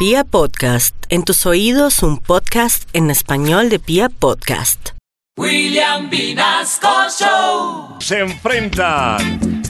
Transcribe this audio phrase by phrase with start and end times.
[0.00, 4.92] Pia Podcast, en tus oídos un podcast en español de Pia Podcast.
[5.36, 8.00] William Vinasco Show.
[8.00, 9.62] Se enfrentan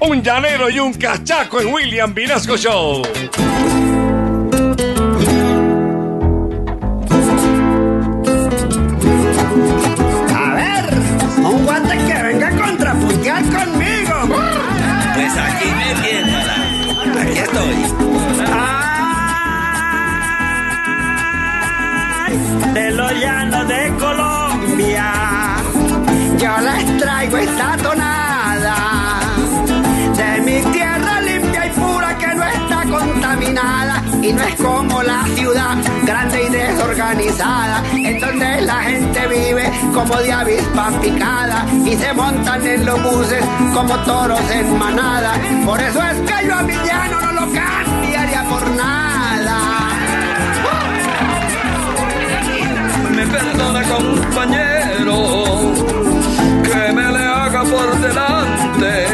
[0.00, 3.02] un llanero y un cachaco en William Vinasco Show.
[23.12, 25.12] De Colombia,
[26.38, 28.74] yo les traigo esta tonada
[30.16, 34.02] de mi tierra limpia y pura que no está contaminada.
[34.22, 40.16] Y no es como la ciudad grande y desorganizada en donde la gente vive como
[40.16, 41.66] de avispa picada.
[41.84, 43.44] Y se montan en los buses
[43.74, 45.34] como toros en manada.
[45.66, 47.11] Por eso es que yo a mi llano
[54.42, 55.72] compañero
[56.64, 59.06] que me le haga por delante.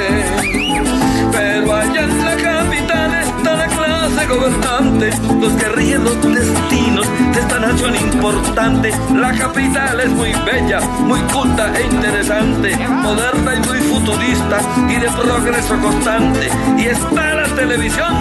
[1.32, 7.40] Pero allá en la capital está la clase gobernante, los que rigen los destinos de
[7.40, 8.90] esta nación importante.
[9.14, 15.08] La capital es muy bella, muy culta e interesante, moderna y muy futurista y de
[15.10, 16.48] progreso constante.
[16.78, 18.14] Y está la televisión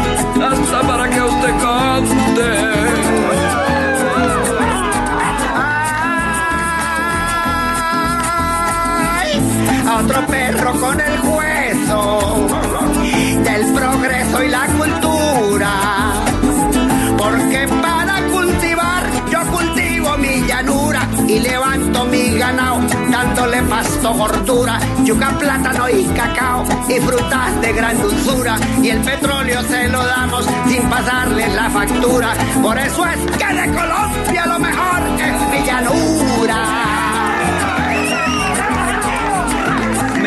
[23.70, 29.88] pasto gordura, yuca, plátano y cacao y frutas de gran dulzura y el petróleo se
[29.90, 32.34] lo damos sin pasarle la factura.
[32.62, 36.98] Por eso es que de Colombia lo mejor es mi llanura.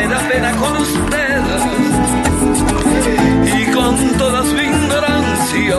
[0.01, 1.41] me da pena con usted
[3.59, 5.77] y con toda su ignorancia.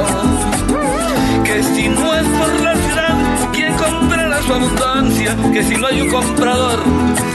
[1.44, 3.16] Que si no es por la ciudad,
[3.52, 5.36] ¿quién comprará su abundancia?
[5.52, 6.78] Que si no hay un comprador,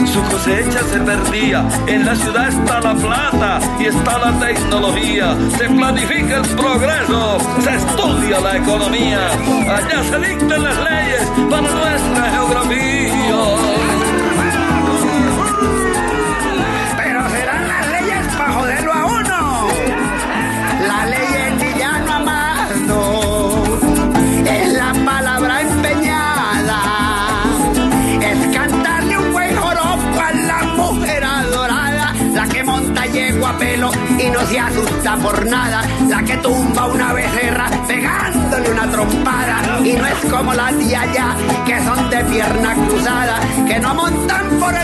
[0.08, 1.64] su cosecha se perdía.
[1.86, 5.36] En la ciudad está la plata y está la tecnología.
[5.58, 9.20] Se planifica el progreso, se estudia la economía.
[9.76, 12.27] Allá se dictan las leyes para nuestra
[35.08, 35.82] se asusta por nada.
[36.08, 39.80] La que tumba una becerra pegándole una trompada.
[39.84, 41.34] Y no es como las de allá
[41.66, 43.40] que son de pierna cruzada.
[43.66, 44.77] Que no montan por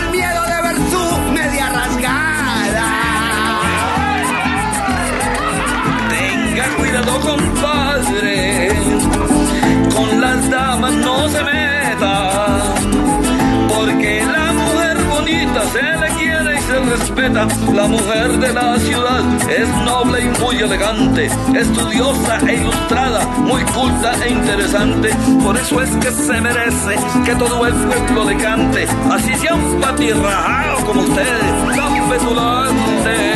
[16.17, 17.47] quiere y se respeta.
[17.73, 21.29] La mujer de la ciudad es noble y muy elegante.
[21.53, 25.09] Estudiosa e ilustrada, muy culta e interesante.
[25.43, 26.95] Por eso es que se merece
[27.25, 28.87] que todo el pueblo le cante.
[29.11, 33.35] Así sea un patirrajado como ustedes, tan petulante.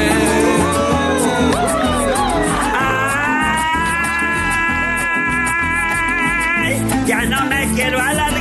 [7.05, 8.39] Ya no me quiero alargar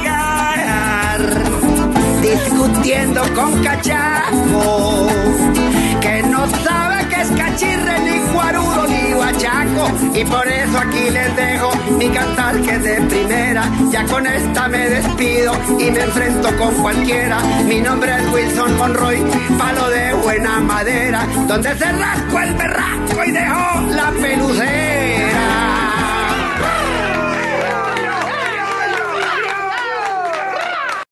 [2.31, 5.09] discutiendo con cachaco
[6.01, 9.91] que no sabe que es cachirre ni guarudo ni guachaco.
[10.15, 13.65] Y por eso aquí les dejo mi cantar que es de primera.
[13.91, 17.41] Ya con esta me despido y me enfrento con cualquiera.
[17.67, 19.25] Mi nombre es Wilson Monroy
[19.59, 21.27] palo de buena madera.
[21.47, 22.55] Donde se rascó el